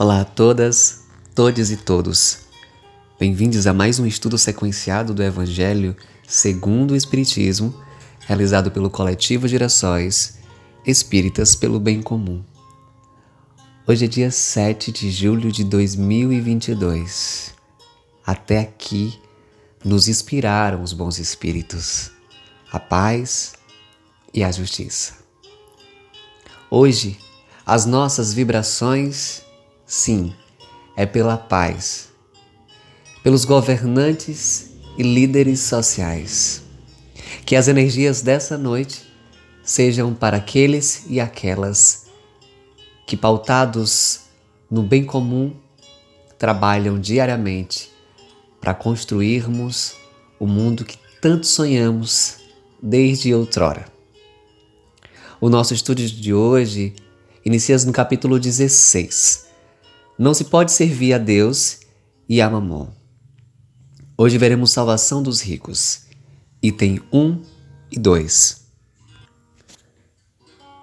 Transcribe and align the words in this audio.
Olá 0.00 0.20
a 0.20 0.24
todas, 0.24 1.06
todes 1.34 1.72
e 1.72 1.76
todos. 1.76 2.42
Bem-vindos 3.18 3.66
a 3.66 3.74
mais 3.74 3.98
um 3.98 4.06
estudo 4.06 4.38
sequenciado 4.38 5.12
do 5.12 5.24
Evangelho 5.24 5.96
segundo 6.24 6.92
o 6.92 6.96
Espiritismo, 6.96 7.74
realizado 8.20 8.70
pelo 8.70 8.90
Coletivo 8.90 9.48
Girassóis 9.48 10.38
Espíritas 10.86 11.56
pelo 11.56 11.80
Bem 11.80 12.00
Comum. 12.00 12.44
Hoje 13.88 14.04
é 14.04 14.08
dia 14.08 14.30
7 14.30 14.92
de 14.92 15.10
julho 15.10 15.50
de 15.50 15.64
2022. 15.64 17.52
Até 18.24 18.60
aqui 18.60 19.20
nos 19.84 20.06
inspiraram 20.06 20.80
os 20.80 20.92
bons 20.92 21.18
espíritos, 21.18 22.12
a 22.70 22.78
paz 22.78 23.54
e 24.32 24.44
a 24.44 24.52
justiça. 24.52 25.14
Hoje, 26.70 27.18
as 27.66 27.84
nossas 27.84 28.32
vibrações 28.32 29.47
Sim, 29.90 30.34
é 30.94 31.06
pela 31.06 31.38
paz, 31.38 32.10
pelos 33.22 33.46
governantes 33.46 34.72
e 34.98 35.02
líderes 35.02 35.60
sociais. 35.60 36.62
Que 37.46 37.56
as 37.56 37.68
energias 37.68 38.20
dessa 38.20 38.58
noite 38.58 39.02
sejam 39.62 40.12
para 40.12 40.36
aqueles 40.36 41.06
e 41.08 41.18
aquelas 41.18 42.04
que, 43.06 43.16
pautados 43.16 44.20
no 44.70 44.82
bem 44.82 45.06
comum, 45.06 45.56
trabalham 46.38 47.00
diariamente 47.00 47.90
para 48.60 48.74
construirmos 48.74 49.94
o 50.38 50.46
mundo 50.46 50.84
que 50.84 50.98
tanto 51.22 51.46
sonhamos 51.46 52.36
desde 52.82 53.32
outrora. 53.32 53.86
O 55.40 55.48
nosso 55.48 55.72
estudo 55.72 56.04
de 56.04 56.34
hoje 56.34 56.94
inicia 57.42 57.78
no 57.78 57.92
capítulo 57.92 58.38
16 58.38 59.47
não 60.18 60.34
se 60.34 60.44
pode 60.44 60.72
servir 60.72 61.12
a 61.14 61.18
Deus 61.18 61.78
e 62.28 62.42
a 62.42 62.50
Mamon. 62.50 62.88
Hoje 64.16 64.36
veremos 64.36 64.72
salvação 64.72 65.22
dos 65.22 65.40
ricos, 65.40 66.02
item 66.60 67.00
1 67.12 67.40
e 67.92 67.98
2. 68.00 68.66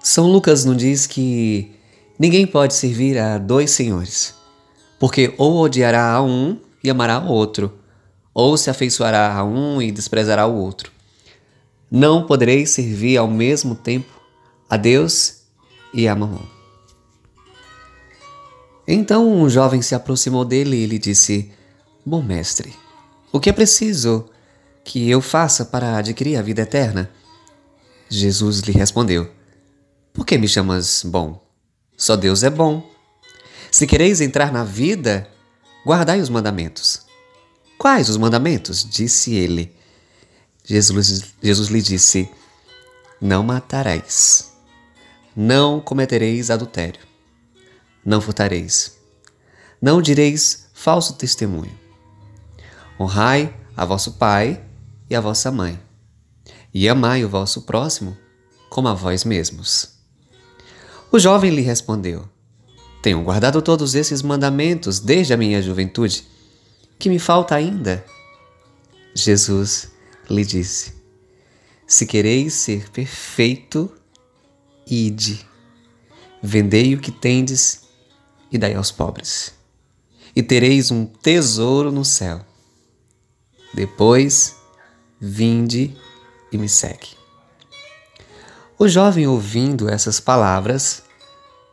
São 0.00 0.30
Lucas 0.30 0.66
não 0.66 0.76
diz 0.76 1.06
que 1.06 1.72
ninguém 2.18 2.46
pode 2.46 2.74
servir 2.74 3.18
a 3.18 3.38
dois 3.38 3.70
senhores, 3.70 4.34
porque 5.00 5.32
ou 5.38 5.62
odiará 5.62 6.12
a 6.12 6.22
um 6.22 6.60
e 6.84 6.90
amará 6.90 7.18
o 7.18 7.28
outro, 7.28 7.72
ou 8.34 8.58
se 8.58 8.68
afeiçoará 8.68 9.34
a 9.34 9.42
um 9.42 9.80
e 9.80 9.90
desprezará 9.90 10.46
o 10.46 10.56
outro. 10.56 10.92
Não 11.90 12.26
podereis 12.26 12.70
servir 12.70 13.16
ao 13.16 13.28
mesmo 13.28 13.74
tempo 13.74 14.12
a 14.68 14.76
Deus 14.76 15.44
e 15.94 16.06
a 16.06 16.14
Mamon. 16.14 16.61
Então 18.94 19.26
um 19.26 19.48
jovem 19.48 19.80
se 19.80 19.94
aproximou 19.94 20.44
dele 20.44 20.76
e 20.76 20.86
lhe 20.86 20.98
disse: 20.98 21.50
Bom 22.04 22.20
mestre, 22.20 22.74
o 23.32 23.40
que 23.40 23.48
é 23.48 23.52
preciso 23.52 24.28
que 24.84 25.08
eu 25.08 25.22
faça 25.22 25.64
para 25.64 25.96
adquirir 25.96 26.36
a 26.36 26.42
vida 26.42 26.60
eterna? 26.60 27.08
Jesus 28.06 28.60
lhe 28.60 28.70
respondeu: 28.70 29.32
Por 30.12 30.26
que 30.26 30.36
me 30.36 30.46
chamas 30.46 31.02
bom? 31.06 31.42
Só 31.96 32.16
Deus 32.16 32.42
é 32.42 32.50
bom. 32.50 32.86
Se 33.70 33.86
quereis 33.86 34.20
entrar 34.20 34.52
na 34.52 34.62
vida, 34.62 35.26
guardai 35.86 36.20
os 36.20 36.28
mandamentos. 36.28 37.06
Quais 37.78 38.10
os 38.10 38.18
mandamentos? 38.18 38.86
disse 38.86 39.34
ele. 39.34 39.74
Jesus, 40.66 41.32
Jesus 41.42 41.68
lhe 41.70 41.80
disse: 41.80 42.28
Não 43.18 43.42
matarás, 43.42 44.52
não 45.34 45.80
cometereis 45.80 46.50
adultério 46.50 47.11
não 48.04 48.20
furtareis. 48.20 48.98
Não 49.80 50.00
direis 50.00 50.68
falso 50.72 51.14
testemunho. 51.14 51.76
Honrai 52.98 53.54
a 53.76 53.84
vosso 53.84 54.12
pai 54.12 54.62
e 55.08 55.14
a 55.14 55.20
vossa 55.20 55.50
mãe, 55.50 55.80
e 56.72 56.88
amai 56.88 57.24
o 57.24 57.28
vosso 57.28 57.62
próximo 57.62 58.16
como 58.70 58.88
a 58.88 58.94
vós 58.94 59.24
mesmos. 59.24 59.90
O 61.10 61.18
jovem 61.18 61.50
lhe 61.50 61.60
respondeu: 61.60 62.28
Tenho 63.02 63.22
guardado 63.22 63.60
todos 63.60 63.94
esses 63.94 64.22
mandamentos 64.22 64.98
desde 64.98 65.34
a 65.34 65.36
minha 65.36 65.60
juventude. 65.60 66.26
Que 66.98 67.08
me 67.08 67.18
falta 67.18 67.54
ainda? 67.54 68.04
Jesus 69.14 69.90
lhe 70.30 70.44
disse: 70.44 70.94
Se 71.86 72.06
quereis 72.06 72.54
ser 72.54 72.88
perfeito, 72.90 73.92
ide, 74.86 75.44
vendei 76.42 76.94
o 76.94 77.00
que 77.00 77.12
tendes 77.12 77.82
e 78.52 78.58
dai 78.58 78.74
aos 78.74 78.92
pobres, 78.92 79.54
e 80.36 80.42
tereis 80.42 80.90
um 80.90 81.06
tesouro 81.06 81.90
no 81.90 82.04
céu. 82.04 82.40
Depois, 83.72 84.56
vinde 85.18 85.96
e 86.52 86.58
me 86.58 86.68
segue. 86.68 87.08
O 88.78 88.86
jovem, 88.86 89.26
ouvindo 89.26 89.88
essas 89.88 90.20
palavras, 90.20 91.02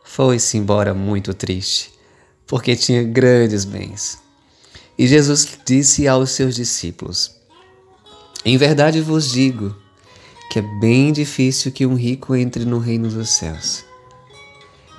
foi-se 0.04 0.56
embora 0.56 0.94
muito 0.94 1.34
triste, 1.34 1.92
porque 2.46 2.74
tinha 2.74 3.02
grandes 3.02 3.64
bens. 3.64 4.18
E 4.96 5.06
Jesus 5.06 5.58
disse 5.64 6.08
aos 6.08 6.30
seus 6.30 6.54
discípulos: 6.54 7.34
Em 8.44 8.56
verdade 8.56 9.00
vos 9.00 9.30
digo 9.30 9.76
que 10.50 10.58
é 10.58 10.62
bem 10.80 11.12
difícil 11.12 11.70
que 11.70 11.86
um 11.86 11.94
rico 11.94 12.34
entre 12.34 12.64
no 12.64 12.78
reino 12.78 13.08
dos 13.08 13.30
céus. 13.30 13.84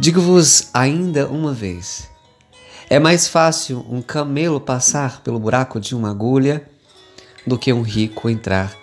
Digo-vos 0.02 0.72
ainda 0.74 1.28
uma 1.28 1.54
vez: 1.54 2.10
é 2.90 2.98
mais 2.98 3.28
fácil 3.28 3.86
um 3.88 4.02
camelo 4.02 4.60
passar 4.60 5.22
pelo 5.22 5.40
buraco 5.40 5.80
de 5.80 5.94
uma 5.94 6.10
agulha 6.10 6.68
do 7.46 7.56
que 7.56 7.72
um 7.72 7.84
rico 7.84 8.28
entrar 8.28 8.76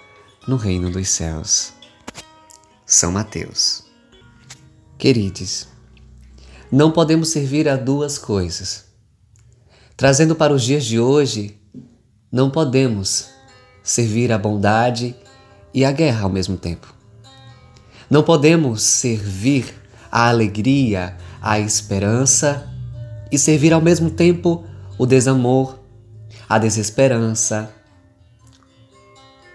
no 0.47 0.55
reino 0.55 0.89
dos 0.93 1.09
céus. 1.09 1.73
São 2.87 3.11
Mateus. 3.11 3.83
Queridos, 4.97 5.67
não 6.71 6.93
podemos 6.93 7.31
servir 7.31 7.69
a 7.69 7.75
duas 7.75 8.17
coisas. 8.17 8.85
Trazendo 9.97 10.37
para 10.37 10.53
os 10.53 10.63
dias 10.63 10.85
de 10.85 11.01
hoje, 11.01 11.61
não 12.31 12.49
podemos 12.49 13.29
servir 13.83 14.31
a 14.31 14.39
bondade 14.39 15.17
e 15.75 15.85
a 15.85 15.91
guerra 15.91 16.23
ao 16.23 16.31
mesmo 16.31 16.57
tempo. 16.57 16.95
Não 18.09 18.23
podemos 18.23 18.83
servir 18.83 19.88
a 20.11 20.29
alegria, 20.29 21.17
a 21.41 21.59
esperança 21.59 22.69
e 23.31 23.39
servir 23.39 23.73
ao 23.73 23.81
mesmo 23.81 24.11
tempo 24.11 24.65
o 24.99 25.07
desamor, 25.07 25.79
a 26.49 26.59
desesperança, 26.59 27.73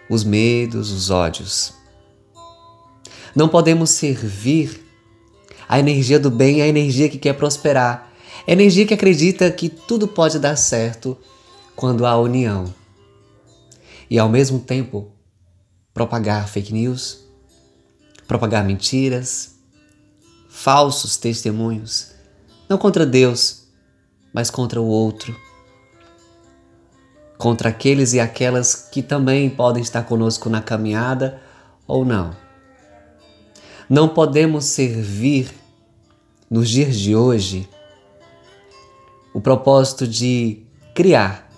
os 0.09 0.23
medos, 0.23 0.91
os 0.91 1.09
ódios. 1.09 1.73
Não 3.35 3.49
podemos 3.49 3.89
servir 3.89 4.83
a 5.67 5.79
energia 5.79 6.19
do 6.19 6.29
bem, 6.29 6.61
a 6.61 6.67
energia 6.67 7.09
que 7.09 7.17
quer 7.17 7.33
prosperar, 7.33 8.11
a 8.47 8.51
energia 8.51 8.85
que 8.85 8.93
acredita 8.93 9.49
que 9.49 9.69
tudo 9.69 10.07
pode 10.07 10.37
dar 10.37 10.55
certo 10.55 11.17
quando 11.75 12.05
há 12.05 12.15
união. 12.17 12.73
E 14.09 14.19
ao 14.19 14.29
mesmo 14.29 14.59
tempo 14.59 15.11
propagar 15.93 16.47
fake 16.47 16.73
news, 16.73 17.25
propagar 18.27 18.63
mentiras, 18.63 19.52
falsos 20.53 21.17
testemunhos, 21.17 22.11
não 22.69 22.77
contra 22.77 23.07
Deus, 23.07 23.63
mas 24.31 24.51
contra 24.51 24.79
o 24.79 24.85
outro, 24.85 25.35
contra 27.39 27.69
aqueles 27.69 28.13
e 28.13 28.19
aquelas 28.19 28.75
que 28.75 29.01
também 29.01 29.49
podem 29.49 29.81
estar 29.81 30.03
conosco 30.03 30.49
na 30.49 30.61
caminhada 30.61 31.41
ou 31.87 32.05
não. 32.05 32.35
Não 33.89 34.07
podemos 34.07 34.65
servir 34.65 35.51
nos 36.47 36.69
dias 36.69 36.95
de 36.97 37.15
hoje 37.15 37.67
o 39.33 39.41
propósito 39.41 40.07
de 40.07 40.61
criar 40.94 41.51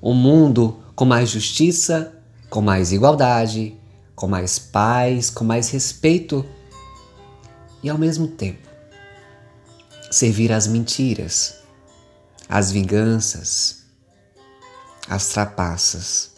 um 0.00 0.14
mundo 0.14 0.78
com 0.94 1.04
mais 1.04 1.28
justiça, 1.28 2.16
com 2.48 2.62
mais 2.62 2.92
igualdade, 2.92 3.76
com 4.14 4.28
mais 4.28 4.60
paz, 4.60 5.28
com 5.28 5.44
mais 5.44 5.70
respeito 5.70 6.46
e 7.82 7.90
ao 7.90 7.98
mesmo 7.98 8.28
tempo 8.28 8.68
servir 10.10 10.52
às 10.52 10.66
mentiras, 10.66 11.62
às 12.48 12.70
vinganças, 12.70 13.84
às 15.08 15.28
trapaças. 15.28 16.32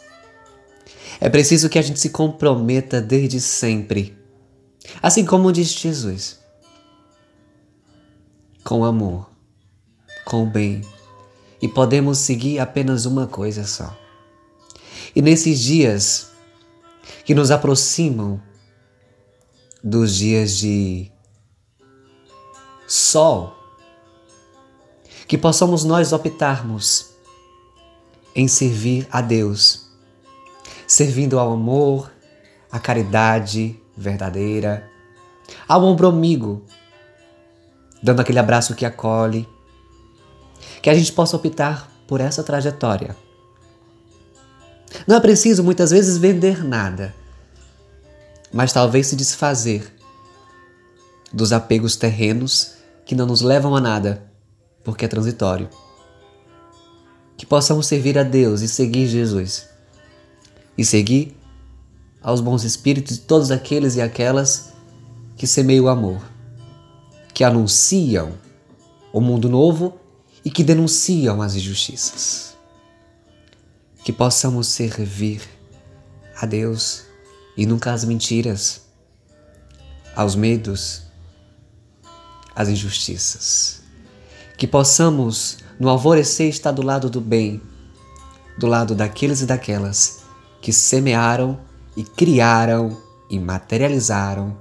É 1.20 1.28
preciso 1.28 1.68
que 1.68 1.78
a 1.78 1.82
gente 1.82 2.00
se 2.00 2.10
comprometa 2.10 3.00
desde 3.00 3.40
sempre, 3.40 4.16
assim 5.02 5.24
como 5.24 5.52
diz 5.52 5.70
Jesus, 5.72 6.38
com 8.62 8.84
amor, 8.84 9.30
com 10.24 10.44
o 10.44 10.50
bem, 10.50 10.82
e 11.60 11.68
podemos 11.68 12.18
seguir 12.18 12.58
apenas 12.58 13.04
uma 13.06 13.26
coisa 13.26 13.64
só. 13.64 13.96
E 15.14 15.22
nesses 15.22 15.60
dias 15.60 16.30
que 17.24 17.34
nos 17.34 17.50
aproximam 17.50 18.40
dos 19.82 20.16
dias 20.16 20.56
de 20.56 21.10
sol. 22.86 23.56
Que 25.26 25.38
possamos 25.38 25.84
nós 25.84 26.12
optarmos 26.12 27.10
em 28.34 28.48
servir 28.48 29.06
a 29.10 29.20
Deus, 29.20 29.86
servindo 30.86 31.38
ao 31.38 31.52
amor, 31.52 32.10
à 32.70 32.78
caridade 32.78 33.80
verdadeira, 33.96 34.90
ao 35.68 35.84
ombro 35.84 36.08
amigo, 36.08 36.64
dando 38.02 38.20
aquele 38.20 38.38
abraço 38.38 38.74
que 38.74 38.84
acolhe. 38.84 39.48
Que 40.82 40.90
a 40.90 40.94
gente 40.94 41.12
possa 41.12 41.36
optar 41.36 41.90
por 42.06 42.20
essa 42.20 42.42
trajetória. 42.42 43.16
Não 45.06 45.16
é 45.16 45.20
preciso 45.20 45.64
muitas 45.64 45.90
vezes 45.90 46.18
vender 46.18 46.62
nada, 46.62 47.14
mas 48.52 48.72
talvez 48.72 49.06
se 49.06 49.16
desfazer 49.16 49.92
dos 51.32 51.52
apegos 51.52 51.96
terrenos 51.96 52.73
que 53.04 53.14
não 53.14 53.26
nos 53.26 53.42
levam 53.42 53.74
a 53.76 53.80
nada, 53.80 54.30
porque 54.82 55.04
é 55.04 55.08
transitório. 55.08 55.68
Que 57.36 57.44
possamos 57.44 57.86
servir 57.86 58.18
a 58.18 58.22
Deus 58.22 58.60
e 58.60 58.68
seguir 58.68 59.06
Jesus. 59.06 59.68
E 60.76 60.84
seguir 60.84 61.36
aos 62.22 62.40
bons 62.40 62.64
espíritos 62.64 63.18
de 63.18 63.22
todos 63.22 63.50
aqueles 63.50 63.96
e 63.96 64.00
aquelas 64.00 64.72
que 65.36 65.46
semeiam 65.46 65.84
o 65.84 65.88
amor, 65.88 66.22
que 67.34 67.44
anunciam 67.44 68.32
o 69.12 69.20
mundo 69.20 69.48
novo 69.48 69.98
e 70.44 70.50
que 70.50 70.64
denunciam 70.64 71.42
as 71.42 71.54
injustiças. 71.54 72.56
Que 74.04 74.12
possamos 74.12 74.68
servir 74.68 75.42
a 76.36 76.46
Deus 76.46 77.04
e 77.56 77.66
nunca 77.66 77.92
às 77.92 78.04
mentiras, 78.04 78.82
aos 80.14 80.34
medos, 80.34 81.03
às 82.54 82.68
injustiças. 82.68 83.82
Que 84.56 84.66
possamos, 84.66 85.58
no 85.78 85.88
alvorecer, 85.88 86.48
estar 86.48 86.72
do 86.72 86.82
lado 86.82 87.10
do 87.10 87.20
bem, 87.20 87.60
do 88.58 88.66
lado 88.66 88.94
daqueles 88.94 89.40
e 89.40 89.46
daquelas 89.46 90.22
que 90.60 90.72
semearam 90.72 91.60
e 91.96 92.02
criaram 92.02 92.96
e 93.28 93.38
materializaram 93.38 94.56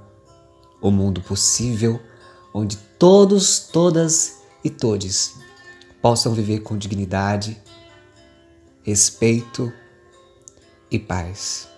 o 0.81 0.91
mundo 0.91 1.21
possível, 1.21 1.99
onde 2.53 2.75
todos, 2.99 3.59
todas 3.59 4.41
e 4.63 4.69
todes 4.69 5.35
possam 6.01 6.33
viver 6.33 6.59
com 6.59 6.77
dignidade, 6.77 7.57
respeito 8.83 9.71
e 10.91 10.99
paz. 10.99 11.69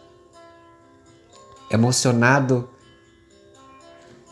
Emocionado, 1.69 2.67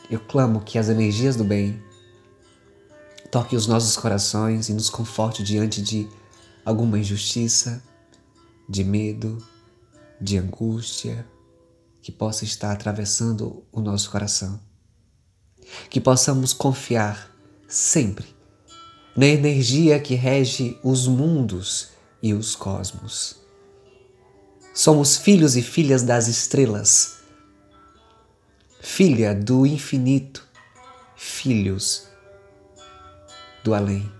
eu 0.10 0.20
clamo 0.20 0.62
que 0.62 0.78
as 0.78 0.90
energias 0.90 1.36
do 1.36 1.44
bem 1.44 1.82
toquem 3.32 3.58
os 3.58 3.68
nossos 3.68 3.96
corações 3.96 4.70
e 4.70 4.74
nos 4.74 4.90
conforte 4.90 5.44
diante 5.44 5.82
de 5.82 6.08
alguma 6.64 7.00
injustiça, 7.00 7.84
de 8.70 8.84
medo, 8.84 9.38
de 10.22 10.38
angústia 10.38 11.26
que 12.02 12.12
possa 12.12 12.44
estar 12.44 12.72
atravessando 12.72 13.64
o 13.72 13.82
nosso 13.82 14.12
coração. 14.12 14.60
Que 15.90 16.00
possamos 16.00 16.54
confiar 16.54 17.32
sempre 17.68 18.26
na 19.16 19.26
energia 19.26 20.00
que 20.00 20.16
rege 20.16 20.78
os 20.84 21.08
mundos 21.08 21.90
e 22.22 22.34
os 22.34 22.56
cosmos. 22.56 23.38
Somos 24.74 25.18
filhos 25.18 25.56
e 25.56 25.62
filhas 25.62 26.04
das 26.04 26.28
estrelas, 26.28 27.23
filha 28.84 29.34
do 29.34 29.66
infinito, 29.66 30.46
filhos 31.16 32.06
do 33.64 33.74
além. 33.74 34.12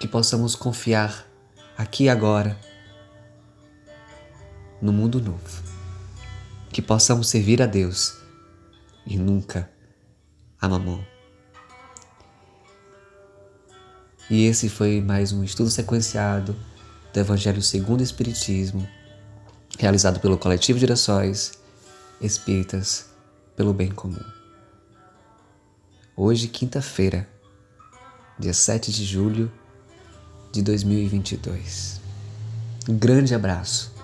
Que 0.00 0.08
possamos 0.08 0.56
confiar 0.56 1.24
aqui 1.78 2.04
e 2.04 2.08
agora 2.08 2.58
no 4.82 4.92
mundo 4.92 5.20
novo. 5.20 5.62
Que 6.70 6.82
possamos 6.82 7.28
servir 7.28 7.62
a 7.62 7.66
Deus 7.66 8.18
e 9.06 9.16
nunca 9.16 9.70
a 10.60 10.68
mamão. 10.68 11.02
E 14.28 14.46
esse 14.46 14.68
foi 14.68 15.00
mais 15.00 15.32
um 15.32 15.44
estudo 15.44 15.70
sequenciado 15.70 16.56
do 17.12 17.20
Evangelho 17.20 17.62
segundo 17.62 18.00
o 18.00 18.04
Espiritismo, 18.04 18.86
realizado 19.78 20.18
pelo 20.18 20.36
Coletivo 20.36 20.78
de 20.78 20.86
Orações 20.86 21.52
Espíritas 22.20 23.13
pelo 23.56 23.72
Bem 23.72 23.90
Comum. 23.90 24.24
Hoje, 26.16 26.48
quinta-feira, 26.48 27.28
dia 28.38 28.52
7 28.52 28.92
de 28.92 29.04
julho 29.04 29.50
de 30.52 30.62
2022. 30.62 32.00
Um 32.88 32.98
grande 32.98 33.34
abraço, 33.34 33.94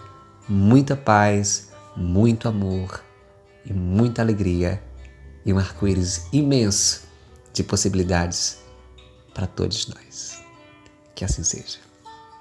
muita 0.49 0.97
paz, 0.97 1.71
muito 1.97 2.49
amor 2.49 3.03
e 3.65 3.73
muita 3.73 4.23
alegria 4.23 4.83
e 5.45 5.53
um 5.53 5.59
arco-íris 5.59 6.27
imenso 6.33 7.03
de 7.53 7.63
possibilidades 7.63 8.59
para 9.35 9.47
todos 9.47 9.87
nós. 9.89 10.43
Que 11.15 11.25
assim 11.25 11.43
seja. 11.43 11.90